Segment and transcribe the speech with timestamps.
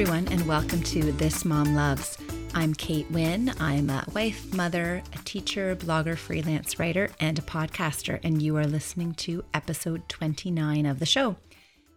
[0.00, 2.18] everyone, and welcome to This Mom Loves.
[2.54, 3.52] I'm Kate Wynn.
[3.58, 8.64] I'm a wife, mother, a teacher, blogger, freelance writer, and a podcaster, and you are
[8.64, 11.34] listening to episode 29 of the show.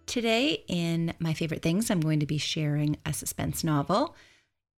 [0.07, 4.15] Today, in my favorite things, I'm going to be sharing a suspense novel.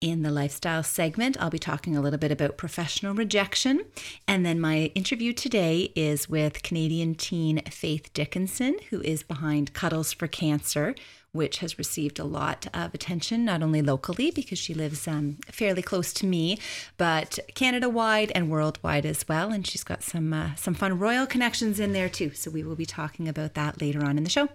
[0.04, 3.86] In the lifestyle segment, I'll be talking a little bit about professional rejection.
[4.28, 10.12] And then my interview today is with Canadian teen Faith Dickinson, who is behind Cuddles
[10.12, 10.94] for Cancer,
[11.32, 15.82] which has received a lot of attention, not only locally because she lives um, fairly
[15.82, 16.60] close to me,
[16.98, 19.54] but Canada wide and worldwide as well.
[19.54, 22.34] And she's got some uh, some fun royal connections in there too.
[22.34, 24.50] So we will be talking about that later on in the show.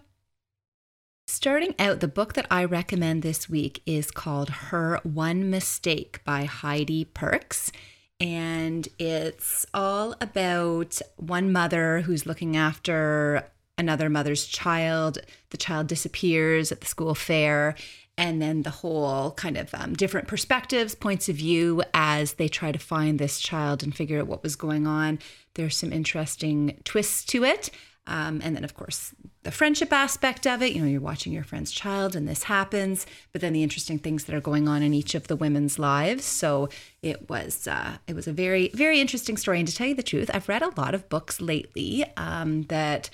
[1.30, 6.46] Starting out, the book that I recommend this week is called Her One Mistake by
[6.46, 7.70] Heidi Perks
[8.18, 15.18] and it's all about one mother who's looking after another mother's child.
[15.50, 17.74] The child disappears at the school fair,
[18.16, 22.72] and then the whole kind of um, different perspectives, points of view as they try
[22.72, 25.18] to find this child and figure out what was going on.
[25.54, 27.70] There's some interesting twists to it.
[28.08, 30.72] Um, and then, of course, the friendship aspect of it.
[30.72, 34.24] You know, you're watching your friend's child and this happens, but then the interesting things
[34.24, 36.24] that are going on in each of the women's lives.
[36.24, 36.68] So
[37.02, 39.58] it was uh, it was a very very interesting story.
[39.60, 43.10] And to tell you the truth, I've read a lot of books lately um, that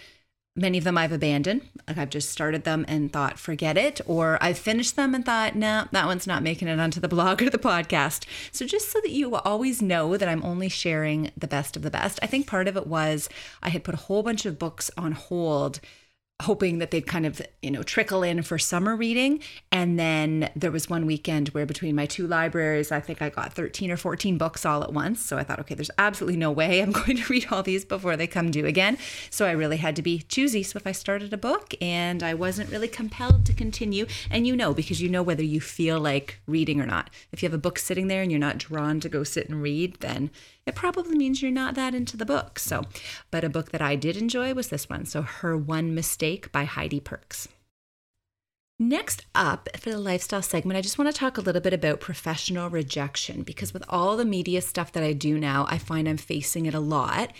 [0.57, 1.63] Many of them I've abandoned.
[1.89, 4.01] Like I've just started them and thought, forget it.
[4.07, 7.09] Or I've finished them and thought, no, nah, that one's not making it onto the
[7.15, 8.25] blog or the podcast.
[8.53, 11.91] So just so that you always know that I'm only sharing the best of the
[11.91, 12.21] best.
[12.23, 13.29] I think part of it was
[13.65, 15.81] I had put a whole bunch of books on hold
[16.43, 19.41] hoping that they'd kind of you know trickle in for summer reading.
[19.71, 23.53] And then there was one weekend where between my two libraries i think i got
[23.53, 25.25] 13 or 14 books all at once.
[25.25, 28.17] So i thought okay there's absolutely no way i'm going to read all these before
[28.17, 28.99] they come due again.
[29.31, 30.65] So i really had to be choosy.
[30.65, 34.57] So if i started a book and i wasn't really compelled to continue and you
[34.57, 37.11] know because you know whether you feel like reading or not.
[37.31, 39.63] If you have a book sitting there and you're not drawn to go sit and
[39.63, 40.31] read then
[40.67, 42.59] it probably means you're not that into the book.
[42.59, 42.85] So,
[43.31, 45.05] but a book that I did enjoy was this one.
[45.05, 47.49] So, Her One Mistake by Heidi Perks.
[48.79, 52.01] Next up for the lifestyle segment, I just want to talk a little bit about
[52.01, 56.17] professional rejection because with all the media stuff that I do now, I find I'm
[56.17, 57.33] facing it a lot.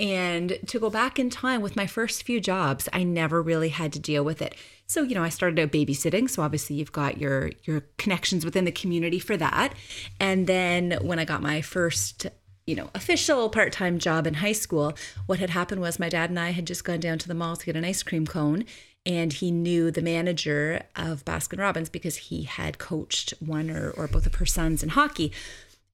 [0.00, 3.92] And to go back in time with my first few jobs, I never really had
[3.92, 4.56] to deal with it.
[4.86, 8.64] So, you know, I started out babysitting, so obviously you've got your your connections within
[8.64, 9.74] the community for that.
[10.18, 12.26] And then when I got my first
[12.70, 14.94] you know, official part time job in high school,
[15.26, 17.56] what had happened was my dad and I had just gone down to the mall
[17.56, 18.64] to get an ice cream cone.
[19.04, 24.06] And he knew the manager of Baskin Robbins because he had coached one or, or
[24.06, 25.32] both of her sons in hockey.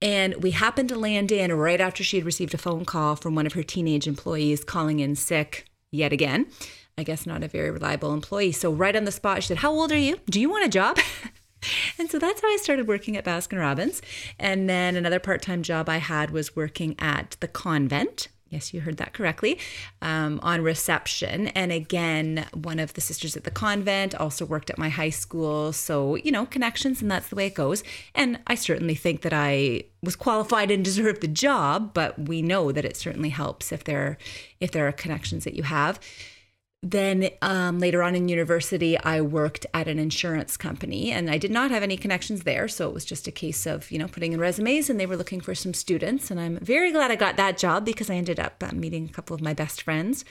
[0.02, 3.34] And we happened to land in right after she had received a phone call from
[3.34, 6.46] one of her teenage employees calling in sick yet again.
[6.98, 8.52] I guess not a very reliable employee.
[8.52, 10.18] So, right on the spot, she said, How old are you?
[10.28, 10.98] Do you want a job?
[11.98, 14.02] And so that's how I started working at Baskin Robbins.
[14.38, 18.28] And then another part time job I had was working at the convent.
[18.48, 19.58] Yes, you heard that correctly.
[20.00, 21.48] Um, on reception.
[21.48, 25.72] And again, one of the sisters at the convent also worked at my high school.
[25.72, 27.82] So, you know, connections, and that's the way it goes.
[28.14, 32.70] And I certainly think that I was qualified and deserved the job, but we know
[32.70, 34.16] that it certainly helps if there
[34.60, 35.98] if there are connections that you have.
[36.82, 41.50] Then um, later on in university, I worked at an insurance company and I did
[41.50, 42.68] not have any connections there.
[42.68, 45.16] So it was just a case of, you know, putting in resumes and they were
[45.16, 46.30] looking for some students.
[46.30, 49.12] And I'm very glad I got that job because I ended up uh, meeting a
[49.12, 50.24] couple of my best friends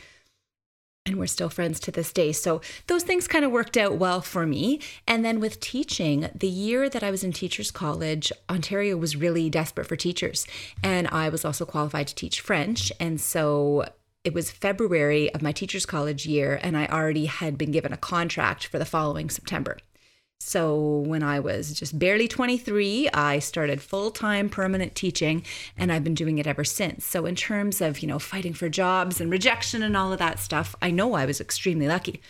[1.06, 2.31] and we're still friends to this day.
[2.31, 4.79] So those things kind of worked out well for me.
[5.07, 9.50] And then with teaching, the year that I was in teachers college, Ontario was really
[9.50, 10.47] desperate for teachers.
[10.83, 12.91] And I was also qualified to teach French.
[13.00, 13.85] And so
[14.25, 17.97] it was February of my teacher's college year, and I already had been given a
[17.97, 19.78] contract for the following September.
[20.40, 25.44] So when I was just barely 23, I started full-time permanent teaching
[25.78, 27.06] and I've been doing it ever since.
[27.06, 30.39] So in terms of, you know, fighting for jobs and rejection and all of that
[30.39, 32.22] stuff, I know I was extremely lucky.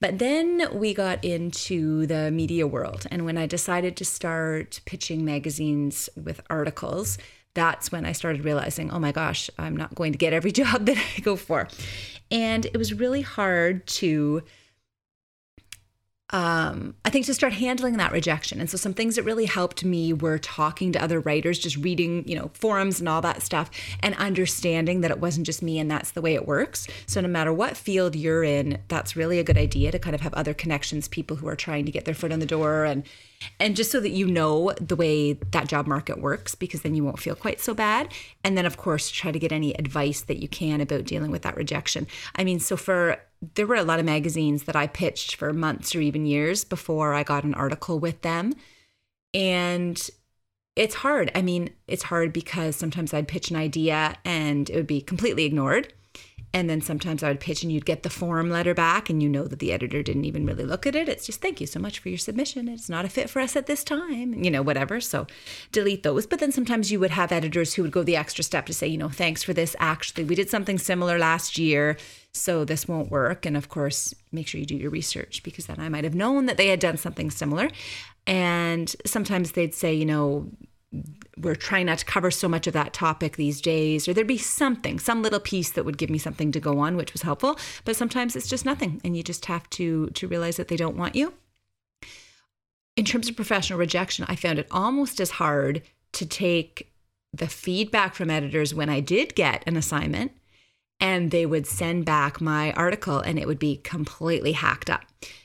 [0.00, 5.24] But then we got into the media world and when I decided to start pitching
[5.24, 7.18] magazines with articles,
[7.54, 10.86] that's when I started realizing, oh my gosh, I'm not going to get every job
[10.86, 11.68] that I go for.
[12.30, 14.42] And it was really hard to
[16.32, 18.60] um, I think to start handling that rejection.
[18.60, 22.26] And so some things that really helped me were talking to other writers, just reading,
[22.26, 23.70] you know, forums and all that stuff,
[24.00, 26.86] and understanding that it wasn't just me and that's the way it works.
[27.06, 30.20] So no matter what field you're in, that's really a good idea to kind of
[30.20, 33.04] have other connections, people who are trying to get their foot in the door and
[33.58, 37.04] and just so that you know the way that job market works because then you
[37.04, 38.12] won't feel quite so bad
[38.44, 41.42] and then of course try to get any advice that you can about dealing with
[41.42, 42.06] that rejection
[42.36, 43.18] i mean so for
[43.54, 47.14] there were a lot of magazines that I pitched for months or even years before
[47.14, 48.52] I got an article with them.
[49.32, 50.10] And
[50.76, 51.30] it's hard.
[51.34, 55.44] I mean, it's hard because sometimes I'd pitch an idea and it would be completely
[55.44, 55.92] ignored.
[56.52, 59.28] And then sometimes I would pitch and you'd get the form letter back and you
[59.28, 61.08] know that the editor didn't even really look at it.
[61.08, 62.68] It's just thank you so much for your submission.
[62.68, 65.00] It's not a fit for us at this time, you know, whatever.
[65.00, 65.28] So
[65.70, 66.26] delete those.
[66.26, 68.88] But then sometimes you would have editors who would go the extra step to say,
[68.88, 69.76] you know, thanks for this.
[69.78, 71.96] Actually, we did something similar last year.
[72.32, 73.46] So this won't work.
[73.46, 76.46] And of course, make sure you do your research because then I might have known
[76.46, 77.70] that they had done something similar.
[78.26, 80.50] And sometimes they'd say, you know,
[81.42, 84.38] we're trying not to cover so much of that topic these days, or there'd be
[84.38, 87.58] something, some little piece that would give me something to go on, which was helpful.
[87.84, 90.96] But sometimes it's just nothing, and you just have to to realize that they don't
[90.96, 91.34] want you.
[92.96, 95.82] In terms of professional rejection, I found it almost as hard
[96.12, 96.92] to take
[97.32, 100.32] the feedback from editors when I did get an assignment
[101.00, 105.02] and they would send back my article and it would be completely hacked up.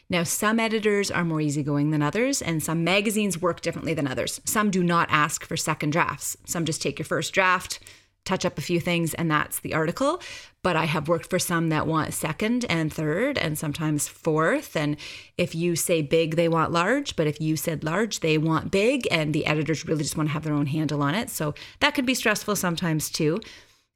[0.10, 4.40] Now, some editors are more easygoing than others, and some magazines work differently than others.
[4.46, 6.38] Some do not ask for second drafts.
[6.46, 7.80] Some just take your first draft,
[8.24, 10.22] touch up a few things, and that's the article.
[10.62, 14.76] But I have worked for some that want second and third, and sometimes fourth.
[14.76, 14.98] And
[15.38, 17.16] if you say big, they want large.
[17.16, 19.08] But if you said large, they want big.
[19.10, 21.30] And the editors really just want to have their own handle on it.
[21.32, 23.40] So that can be stressful sometimes too.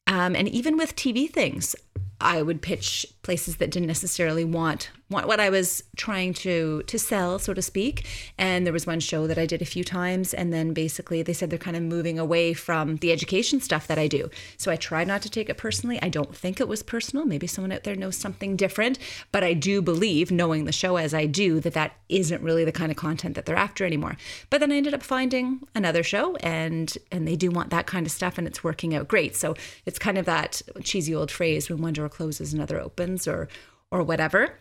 [0.08, 1.76] Um, and even with TV things,
[2.22, 7.00] I would pitch places that didn't necessarily want want what I was trying to to
[7.00, 8.06] sell, so to speak.
[8.38, 11.34] And there was one show that I did a few times, and then basically they
[11.34, 14.30] said they're kind of moving away from the education stuff that I do.
[14.58, 16.00] So I tried not to take it personally.
[16.02, 17.26] I don't think it was personal.
[17.26, 19.00] Maybe someone out there knows something different,
[19.32, 22.72] but I do believe, knowing the show as I do, that that isn't really the
[22.72, 24.18] kind of content that they're after anymore.
[24.50, 28.06] But then I ended up finding another show, and and they do want that kind
[28.06, 29.36] of stuff, and it's working out great.
[29.36, 29.56] So
[29.86, 33.48] it's kind of that cheesy old phrase: when one door closes, another opens, or
[33.92, 34.60] or whatever.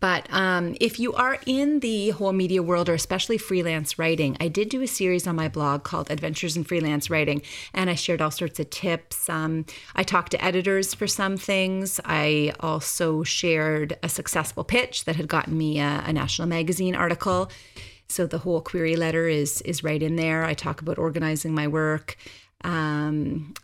[0.00, 4.48] But um, if you are in the whole media world or especially freelance writing, I
[4.48, 7.42] did do a series on my blog called Adventures in Freelance Writing,
[7.72, 9.28] and I shared all sorts of tips.
[9.28, 12.00] Um, I talked to editors for some things.
[12.04, 17.50] I also shared a successful pitch that had gotten me a, a national magazine article.
[18.08, 20.44] So the whole query letter is is right in there.
[20.44, 22.16] I talk about organizing my work.
[22.62, 23.54] Um,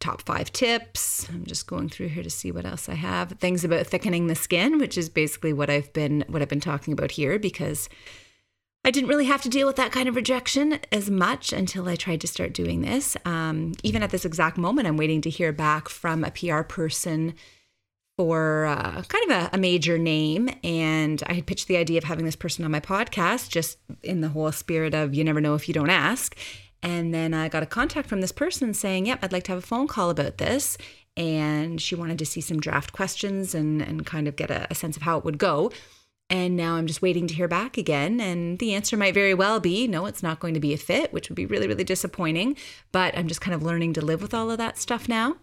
[0.00, 1.28] top five tips.
[1.28, 3.32] I'm just going through here to see what else I have.
[3.32, 6.92] Things about thickening the skin, which is basically what I've been what I've been talking
[6.92, 7.88] about here because
[8.84, 11.96] I didn't really have to deal with that kind of rejection as much until I
[11.96, 13.16] tried to start doing this.
[13.24, 17.34] Um, even at this exact moment, I'm waiting to hear back from a PR person
[18.16, 20.48] for uh, kind of a, a, major name.
[20.64, 24.20] And I had pitched the idea of having this person on my podcast just in
[24.20, 26.36] the whole spirit of you never know if you don't ask.
[26.82, 29.62] And then I got a contact from this person saying, Yep, I'd like to have
[29.62, 30.78] a phone call about this.
[31.16, 34.74] And she wanted to see some draft questions and, and kind of get a, a
[34.74, 35.72] sense of how it would go.
[36.28, 38.20] And now I'm just waiting to hear back again.
[38.20, 41.12] And the answer might very well be no, it's not going to be a fit,
[41.12, 42.56] which would be really, really disappointing.
[42.92, 45.36] But I'm just kind of learning to live with all of that stuff now.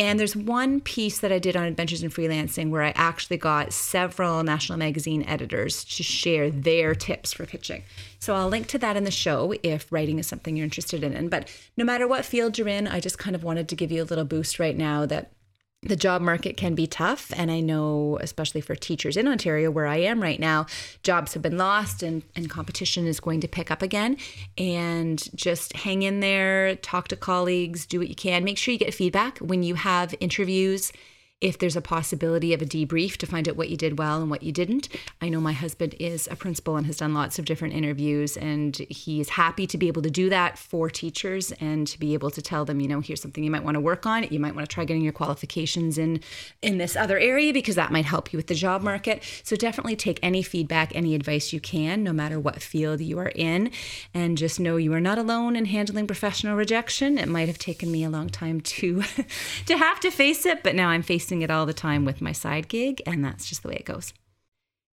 [0.00, 3.70] And there's one piece that I did on Adventures in Freelancing where I actually got
[3.74, 7.82] several national magazine editors to share their tips for pitching.
[8.18, 11.28] So I'll link to that in the show if writing is something you're interested in.
[11.28, 14.02] But no matter what field you're in, I just kind of wanted to give you
[14.02, 15.32] a little boost right now that
[15.82, 17.32] the job market can be tough.
[17.34, 20.66] And I know, especially for teachers in Ontario, where I am right now,
[21.02, 24.18] jobs have been lost and, and competition is going to pick up again.
[24.58, 28.44] And just hang in there, talk to colleagues, do what you can.
[28.44, 30.92] Make sure you get feedback when you have interviews
[31.40, 34.30] if there's a possibility of a debrief to find out what you did well and
[34.30, 34.88] what you didn't.
[35.22, 38.76] I know my husband is a principal and has done lots of different interviews, and
[38.76, 42.30] he is happy to be able to do that for teachers and to be able
[42.30, 44.24] to tell them, you know, here's something you might want to work on.
[44.24, 46.20] You might want to try getting your qualifications in
[46.60, 49.22] in this other area because that might help you with the job market.
[49.42, 53.32] So definitely take any feedback, any advice you can, no matter what field you are
[53.34, 53.70] in,
[54.12, 57.16] and just know you are not alone in handling professional rejection.
[57.16, 59.02] It might have taken me a long time to
[59.66, 62.32] to have to face it, but now I'm facing it all the time with my
[62.32, 64.12] side gig, and that's just the way it goes.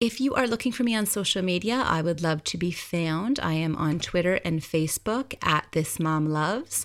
[0.01, 3.39] If you are looking for me on social media, I would love to be found.
[3.39, 6.85] I am on Twitter and Facebook at This Mom Loves.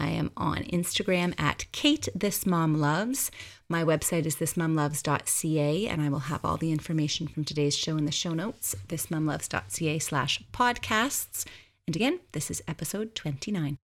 [0.00, 3.30] I am on Instagram at Kate This Mom Loves.
[3.68, 8.04] My website is thismomloves.ca, and I will have all the information from today's show in
[8.04, 11.44] the show notes, thismomloves.ca slash podcasts.
[11.86, 13.76] And again, this is episode 29.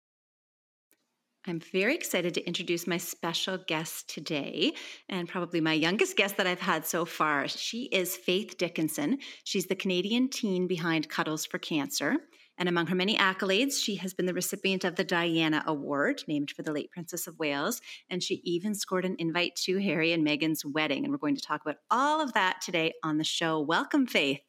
[1.47, 4.73] I'm very excited to introduce my special guest today,
[5.09, 7.47] and probably my youngest guest that I've had so far.
[7.47, 9.17] She is Faith Dickinson.
[9.43, 12.17] She's the Canadian teen behind Cuddles for Cancer.
[12.59, 16.51] And among her many accolades, she has been the recipient of the Diana Award, named
[16.51, 17.81] for the late Princess of Wales.
[18.07, 21.03] And she even scored an invite to Harry and Meghan's wedding.
[21.03, 23.59] And we're going to talk about all of that today on the show.
[23.59, 24.41] Welcome, Faith.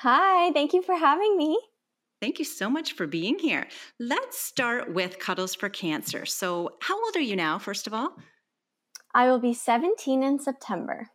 [0.00, 1.58] Hi, thank you for having me.
[2.20, 3.66] Thank you so much for being here.
[4.00, 6.24] Let's start with Cuddles for Cancer.
[6.24, 8.16] So, how old are you now, first of all?
[9.14, 11.10] I will be 17 in September.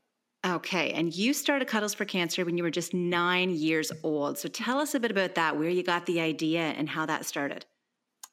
[0.45, 4.39] Okay, and you started Cuddles for Cancer when you were just nine years old.
[4.39, 7.25] So tell us a bit about that, where you got the idea and how that
[7.25, 7.65] started.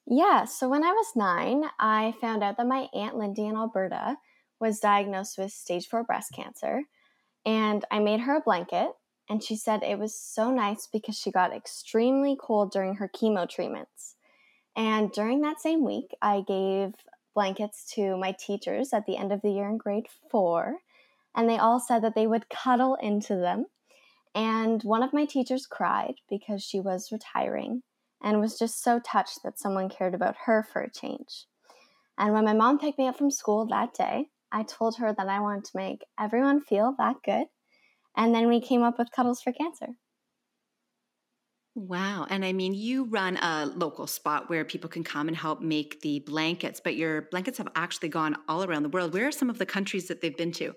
[0.07, 4.17] Yeah, so when I was nine, I found out that my Aunt Lindy in Alberta
[4.59, 6.85] was diagnosed with stage four breast cancer.
[7.45, 8.89] And I made her a blanket,
[9.29, 13.49] and she said it was so nice because she got extremely cold during her chemo
[13.49, 14.17] treatments.
[14.77, 16.95] And during that same week, I gave
[17.35, 20.79] blankets to my teachers at the end of the year in grade four
[21.35, 23.67] and they all said that they would cuddle into them.
[24.35, 27.83] And one of my teachers cried because she was retiring
[28.23, 31.47] and was just so touched that someone cared about her for a change.
[32.19, 35.29] And when my mom picked me up from school that day, I told her that
[35.29, 37.47] I wanted to make everyone feel that good.
[38.19, 39.95] And then we came up with Cuddles for Cancer.
[41.77, 42.27] Wow.
[42.29, 46.01] And I mean, you run a local spot where people can come and help make
[46.01, 49.15] the blankets, but your blankets have actually gone all around the world.
[49.15, 50.75] Where are some of the countries that they've been to?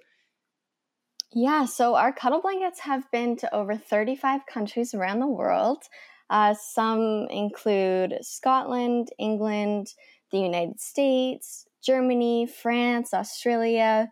[1.33, 5.81] Yeah, so our cuddle blankets have been to over 35 countries around the world.
[6.29, 9.87] Uh, some include Scotland, England,
[10.31, 14.09] the United States, Germany, France, Australia,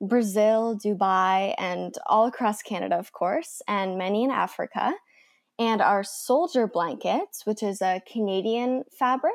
[0.00, 4.92] Brazil, Dubai, and all across Canada, of course, and many in Africa.
[5.58, 9.34] And our soldier blankets, which is a Canadian fabric,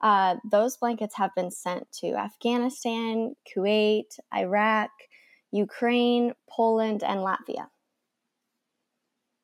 [0.00, 4.90] uh, those blankets have been sent to Afghanistan, Kuwait, Iraq,
[5.52, 7.66] Ukraine, Poland, and Latvia.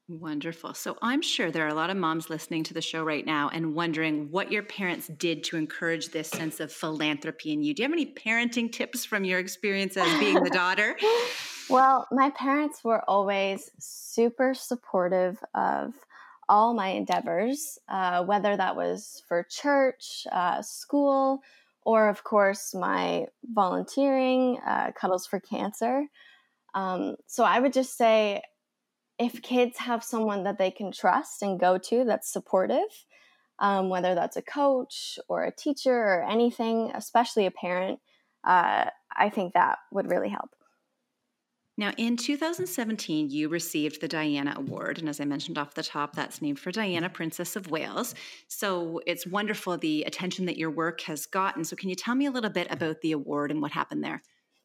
[0.08, 0.74] Wonderful.
[0.74, 3.50] So I'm sure there are a lot of moms listening to the show right now
[3.52, 7.74] and wondering what your parents did to encourage this sense of philanthropy in you.
[7.74, 10.96] Do you have any parenting tips from your experience as being the daughter?
[11.70, 15.92] well, my parents were always super supportive of
[16.48, 21.40] all my endeavors, uh, whether that was for church, uh, school,
[21.84, 26.04] or of course my volunteering, uh, Cuddles for Cancer.
[26.76, 28.42] Um, so I would just say
[29.18, 33.06] if kids have someone that they can trust and go to that's supportive,
[33.58, 38.00] um, whether that's a coach or a teacher or anything, especially a parent,
[38.44, 40.50] uh, I think that would really help.
[41.78, 44.98] Now, in 2017, you received the Diana Award.
[44.98, 48.14] And as I mentioned off the top, that's named for Diana, Princess of Wales.
[48.48, 51.64] So it's wonderful the attention that your work has gotten.
[51.64, 54.22] So, can you tell me a little bit about the award and what happened there?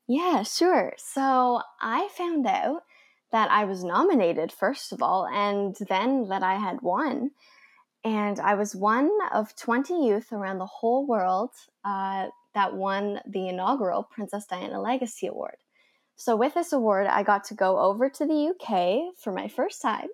[0.08, 0.94] Yeah, sure.
[0.98, 2.84] So, I found out
[3.32, 7.32] that I was nominated, first of all, and then that I had won.
[8.04, 11.52] And I was one of 20 youth around the whole world
[11.86, 15.58] uh, that won the inaugural Princess Diana Legacy Award.
[16.16, 19.82] So, with this award, I got to go over to the UK for my first
[19.82, 20.10] time.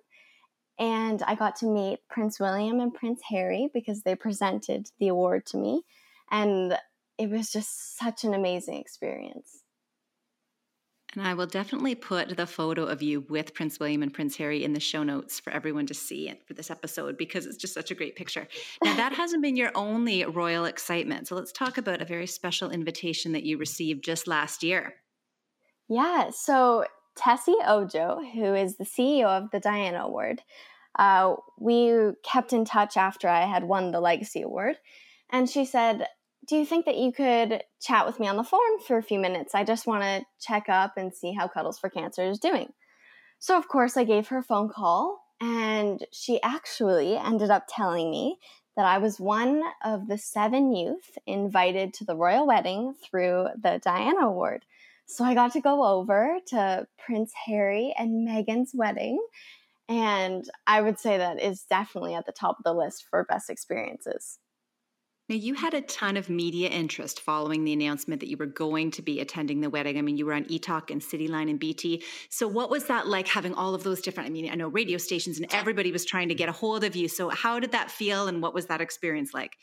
[0.78, 5.44] And I got to meet Prince William and Prince Harry because they presented the award
[5.46, 5.82] to me.
[6.30, 6.78] And
[7.18, 9.64] it was just such an amazing experience.
[11.14, 14.62] And I will definitely put the photo of you with Prince William and Prince Harry
[14.62, 17.90] in the show notes for everyone to see for this episode because it's just such
[17.90, 18.46] a great picture.
[18.84, 21.26] Now, that hasn't been your only royal excitement.
[21.26, 24.96] So let's talk about a very special invitation that you received just last year.
[25.88, 26.84] Yeah, so
[27.18, 30.42] Tessy Ojo, who is the CEO of the Diana Award,
[30.98, 34.76] uh, we kept in touch after I had won the Legacy Award.
[35.30, 36.06] And she said,
[36.48, 39.18] Do you think that you could chat with me on the phone for a few
[39.18, 39.54] minutes?
[39.54, 42.72] I just want to check up and see how Cuddles for Cancer is doing.
[43.38, 48.10] So, of course, I gave her a phone call, and she actually ended up telling
[48.10, 48.38] me
[48.76, 53.80] that I was one of the seven youth invited to the royal wedding through the
[53.84, 54.64] Diana Award.
[55.04, 59.20] So I got to go over to Prince Harry and Meghan's wedding.
[59.88, 63.50] And I would say that is definitely at the top of the list for best
[63.50, 64.38] experiences.
[65.28, 68.90] Now, you had a ton of media interest following the announcement that you were going
[68.92, 69.98] to be attending the wedding.
[69.98, 72.02] I mean, you were on eTalk and Cityline and BT.
[72.30, 74.28] So, what was that like having all of those different?
[74.28, 76.96] I mean, I know radio stations and everybody was trying to get a hold of
[76.96, 77.08] you.
[77.08, 79.56] So, how did that feel and what was that experience like?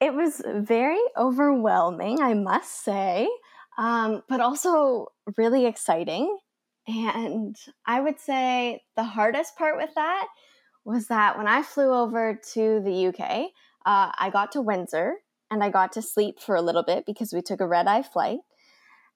[0.00, 3.28] It was very overwhelming, I must say
[3.80, 6.38] um, but also really exciting.
[6.86, 10.26] And I would say the hardest part with that
[10.84, 13.50] was that when I flew over to the UK,
[13.86, 15.16] uh, I got to Windsor
[15.50, 18.02] and I got to sleep for a little bit because we took a red eye
[18.02, 18.40] flight.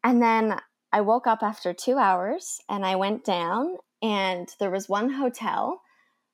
[0.02, 0.59] And then
[0.92, 5.80] I woke up after two hours and I went down, and there was one hotel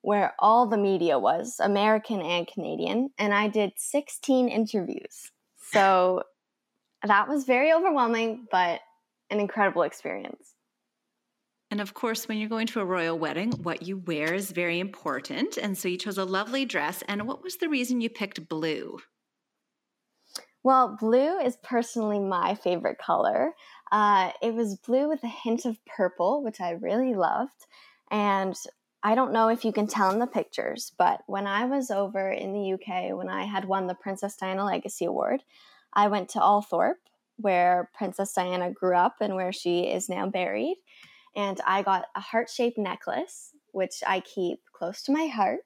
[0.03, 5.31] where all the media was, American and Canadian, and I did 16 interviews.
[5.73, 6.23] So
[7.07, 8.81] that was very overwhelming, but
[9.31, 10.55] an incredible experience.
[11.71, 14.81] And of course, when you're going to a royal wedding, what you wear is very
[14.81, 15.57] important.
[15.57, 17.03] And so you chose a lovely dress.
[17.07, 18.99] And what was the reason you picked blue?
[20.62, 23.53] Well, blue is personally my favorite color.
[23.93, 27.67] Uh, it was blue with a hint of purple, which I really loved.
[28.11, 28.55] And
[29.03, 32.31] I don't know if you can tell in the pictures, but when I was over
[32.31, 35.43] in the UK, when I had won the Princess Diana Legacy Award,
[35.95, 36.97] I went to Althorp,
[37.37, 40.77] where Princess Diana grew up and where she is now buried.
[41.37, 45.61] And I got a heart shaped necklace, which I keep close to my heart.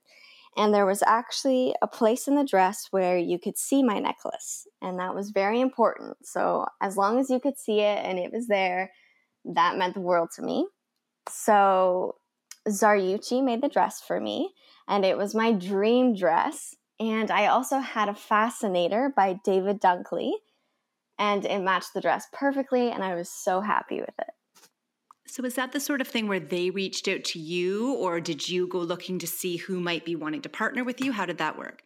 [0.56, 4.68] And there was actually a place in the dress where you could see my necklace.
[4.80, 6.16] And that was very important.
[6.23, 8.92] So, as long as you could see it and it was there,
[9.44, 10.66] that meant the world to me.
[11.28, 12.16] So,
[12.68, 14.54] Zaryuchi made the dress for me,
[14.88, 16.75] and it was my dream dress.
[17.00, 20.33] And I also had a fascinator by David Dunkley,
[21.18, 24.30] and it matched the dress perfectly, and I was so happy with it.
[25.34, 28.48] So, is that the sort of thing where they reached out to you, or did
[28.48, 31.10] you go looking to see who might be wanting to partner with you?
[31.10, 31.82] How did that work?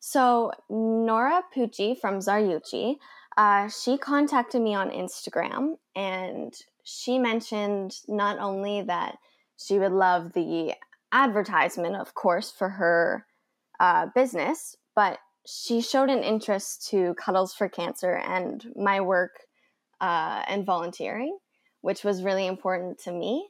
[0.00, 2.96] So, Nora Pucci from Zariucci,
[3.38, 9.16] uh, she contacted me on Instagram, and she mentioned not only that
[9.56, 10.74] she would love the
[11.10, 13.24] advertisement, of course, for her
[13.80, 19.40] uh, business, but she showed an interest to Cuddles for Cancer and my work
[20.02, 21.38] uh, and volunteering,
[21.84, 23.46] which was really important to me.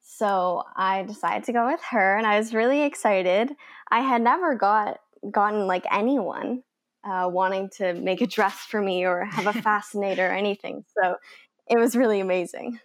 [0.00, 3.50] So I decided to go with her, and I was really excited.
[3.90, 6.62] I had never got gotten like anyone
[7.02, 10.84] uh, wanting to make a dress for me or have a fascinator or anything.
[10.96, 11.16] So
[11.68, 12.78] it was really amazing.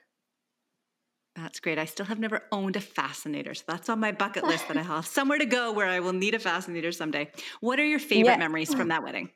[1.35, 1.77] That's great.
[1.77, 3.53] I still have never owned a fascinator.
[3.53, 6.13] So that's on my bucket list that I have somewhere to go where I will
[6.13, 7.31] need a fascinator someday.
[7.59, 8.37] What are your favorite yeah.
[8.37, 9.29] memories from that wedding?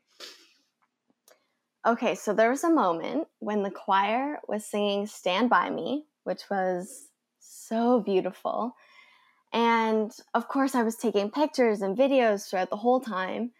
[1.85, 6.43] Okay, so there was a moment when the choir was singing Stand By Me, which
[6.49, 7.07] was
[7.39, 8.73] so beautiful.
[9.51, 13.51] And of course, I was taking pictures and videos throughout the whole time.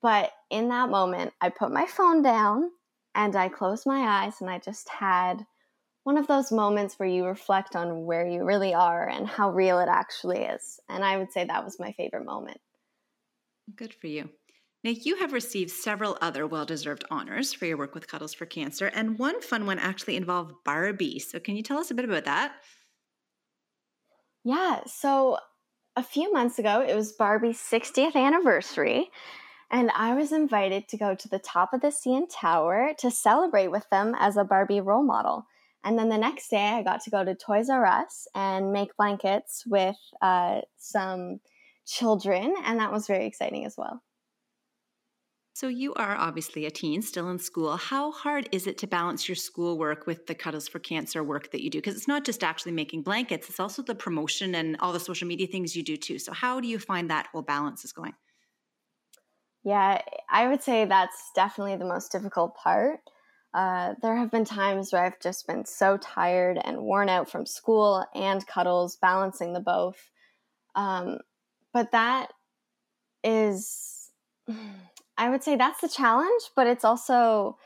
[0.00, 2.70] But in that moment, I put my phone down
[3.14, 5.46] and I closed my eyes and I just had
[6.04, 9.78] one of those moments where you reflect on where you really are and how real
[9.80, 10.80] it actually is.
[10.88, 12.60] And I would say that was my favorite moment.
[13.74, 14.30] Good for you.
[14.86, 18.46] Now, you have received several other well deserved honors for your work with Cuddles for
[18.46, 21.18] Cancer, and one fun one actually involved Barbie.
[21.18, 22.52] So, can you tell us a bit about that?
[24.44, 24.82] Yeah.
[24.86, 25.38] So,
[25.96, 29.10] a few months ago, it was Barbie's 60th anniversary,
[29.72, 33.72] and I was invited to go to the top of the CN Tower to celebrate
[33.72, 35.48] with them as a Barbie role model.
[35.82, 38.96] And then the next day, I got to go to Toys R Us and make
[38.96, 41.40] blankets with uh, some
[41.88, 44.00] children, and that was very exciting as well.
[45.56, 47.78] So, you are obviously a teen still in school.
[47.78, 51.62] How hard is it to balance your schoolwork with the Cuddles for Cancer work that
[51.62, 51.78] you do?
[51.78, 55.26] Because it's not just actually making blankets, it's also the promotion and all the social
[55.26, 56.18] media things you do too.
[56.18, 58.12] So, how do you find that whole balance is going?
[59.64, 63.00] Yeah, I would say that's definitely the most difficult part.
[63.54, 67.46] Uh, there have been times where I've just been so tired and worn out from
[67.46, 70.10] school and cuddles, balancing the both.
[70.74, 71.20] Um,
[71.72, 72.34] but that
[73.24, 74.10] is,
[75.18, 77.56] I would say that's the challenge, but it's also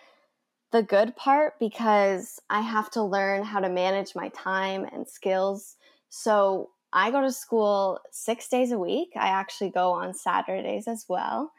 [0.73, 5.77] the good part because I have to learn how to manage my time and skills.
[6.09, 9.11] So I go to school six days a week.
[9.17, 11.53] I actually go on Saturdays as well.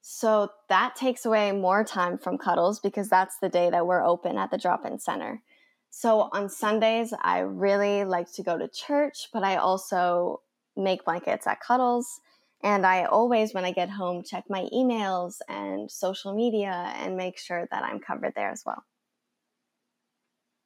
[0.00, 4.38] So that takes away more time from cuddles because that's the day that we're open
[4.38, 5.42] at the drop in center.
[5.90, 10.42] So on Sundays, I really like to go to church, but I also
[10.76, 12.20] make blankets at cuddles.
[12.62, 17.38] And I always, when I get home, check my emails and social media and make
[17.38, 18.82] sure that I'm covered there as well.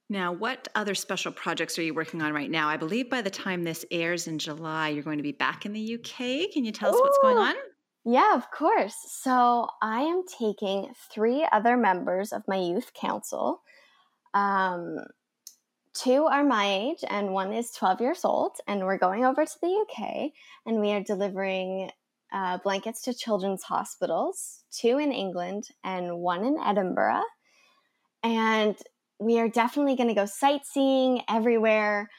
[0.09, 2.68] Now, what other special projects are you working on right now?
[2.68, 5.72] I believe by the time this airs in July, you're going to be back in
[5.72, 6.52] the UK.
[6.52, 7.55] Can you tell us Ooh, what's going on?
[8.05, 8.94] Yeah, of course.
[9.09, 13.62] So I am taking three other members of my youth council.
[14.35, 14.96] Um,
[15.94, 18.52] two are my age, and one is 12 years old.
[18.66, 20.31] And we're going over to the UK
[20.66, 21.90] and we are delivering
[22.33, 27.22] uh, blankets to children's hospitals, two in England and one in Edinburgh.
[28.22, 28.76] And
[29.18, 32.11] we are definitely going to go sightseeing everywhere,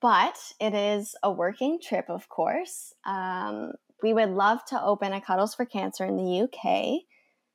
[0.00, 2.92] but it is a working trip, of course.
[3.04, 7.02] Um, we would love to open a Cuddles for Cancer in the UK.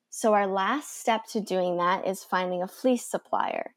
[0.10, 3.76] So, our last step to doing that is finding a fleece supplier.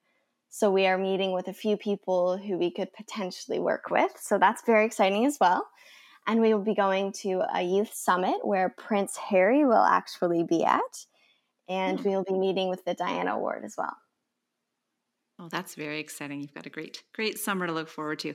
[0.55, 4.13] So, we are meeting with a few people who we could potentially work with.
[4.21, 5.67] So, that's very exciting as well.
[6.27, 10.63] And we will be going to a youth summit where Prince Harry will actually be
[10.63, 11.07] at.
[11.71, 12.05] And mm.
[12.05, 13.97] we will be meeting with the Diana Award as well.
[15.39, 16.43] Oh, that's very exciting.
[16.43, 18.35] You've got a great, great summer to look forward to.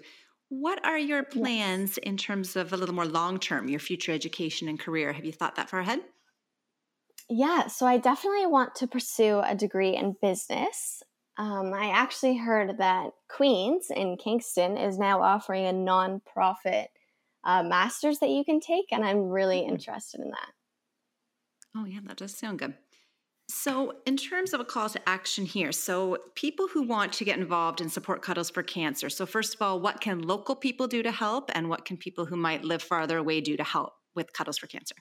[0.50, 2.10] What are your plans yes.
[2.10, 5.14] in terms of a little more long term, your future education and career?
[5.14, 6.00] Have you thought that far ahead?
[7.30, 11.04] Yeah, so I definitely want to pursue a degree in business.
[11.38, 16.88] Um, I actually heard that Queens in Kingston is now offering a nonprofit
[17.44, 20.52] uh, master's that you can take, and I'm really interested in that.
[21.76, 22.74] Oh, yeah, that does sound good.
[23.50, 27.38] So, in terms of a call to action here, so people who want to get
[27.38, 29.10] involved and support Cuddles for Cancer.
[29.10, 32.26] So, first of all, what can local people do to help, and what can people
[32.26, 34.96] who might live farther away do to help with Cuddles for Cancer?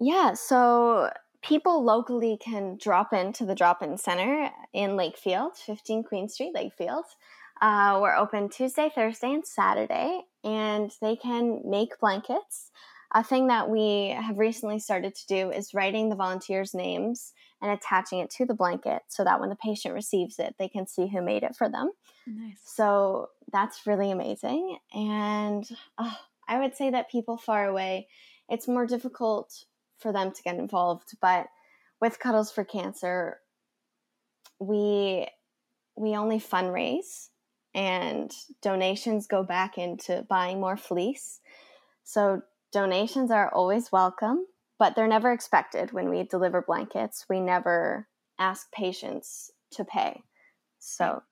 [0.00, 1.10] Yeah, so
[1.42, 7.04] people locally can drop into the drop in center in Lakefield, 15 Queen Street, Lakefield.
[7.60, 12.70] Uh, we're open Tuesday, Thursday, and Saturday, and they can make blankets
[13.14, 17.70] a thing that we have recently started to do is writing the volunteers' names and
[17.70, 21.08] attaching it to the blanket so that when the patient receives it, they can see
[21.08, 21.90] who made it for them.
[22.26, 22.58] Nice.
[22.64, 24.78] So that's really amazing.
[24.92, 26.14] And uh,
[26.46, 28.08] I would say that people far away,
[28.48, 29.64] it's more difficult
[29.98, 31.16] for them to get involved.
[31.20, 31.48] But
[32.00, 33.38] with Cuddles for Cancer,
[34.58, 35.26] we
[35.96, 37.28] we only fundraise
[37.74, 38.32] and
[38.62, 41.40] donations go back into buying more fleece.
[42.04, 44.46] So Donations are always welcome,
[44.78, 47.24] but they're never expected when we deliver blankets.
[47.28, 48.06] We never
[48.38, 50.22] ask patients to pay.
[50.78, 51.22] So,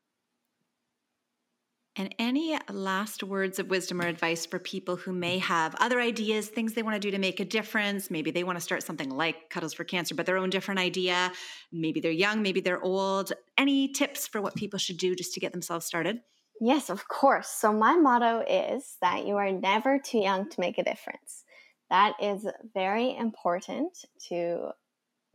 [1.96, 6.48] and any last words of wisdom or advice for people who may have other ideas,
[6.48, 8.10] things they want to do to make a difference?
[8.10, 11.32] Maybe they want to start something like Cuddles for Cancer, but their own different idea.
[11.72, 13.32] Maybe they're young, maybe they're old.
[13.56, 16.20] Any tips for what people should do just to get themselves started?
[16.60, 17.48] Yes, of course.
[17.48, 21.44] So, my motto is that you are never too young to make a difference.
[21.90, 23.96] That is very important
[24.28, 24.70] to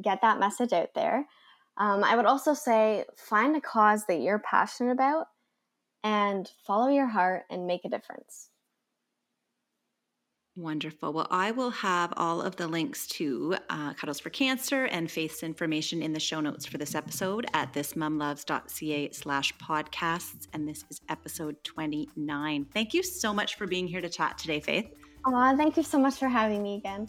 [0.01, 1.27] get that message out there.
[1.77, 5.27] Um, I would also say find a cause that you're passionate about
[6.03, 8.49] and follow your heart and make a difference.
[10.57, 11.13] Wonderful.
[11.13, 15.43] Well, I will have all of the links to uh, Cuddles for Cancer and Faith's
[15.43, 20.47] information in the show notes for this episode at thismomloves.ca slash podcasts.
[20.51, 22.65] And this is episode 29.
[22.73, 24.93] Thank you so much for being here to chat today, Faith.
[25.25, 27.07] Aw, thank you so much for having me again.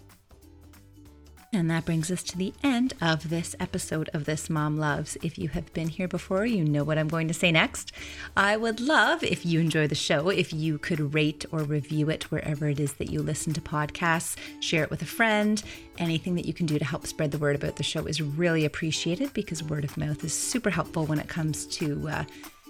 [1.54, 5.18] And that brings us to the end of this episode of This Mom Loves.
[5.22, 7.92] If you have been here before, you know what I'm going to say next.
[8.34, 12.30] I would love if you enjoy the show, if you could rate or review it
[12.30, 15.62] wherever it is that you listen to podcasts, share it with a friend.
[15.98, 18.64] Anything that you can do to help spread the word about the show is really
[18.64, 22.24] appreciated because word of mouth is super helpful when it comes to uh,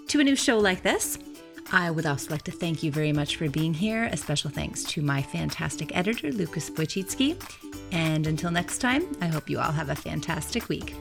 [0.09, 1.17] to a new show like this.
[1.73, 4.03] I would also like to thank you very much for being here.
[4.05, 7.35] A special thanks to my fantastic editor, Lucas Wojcicki.
[7.91, 10.95] And until next time, I hope you all have a fantastic week.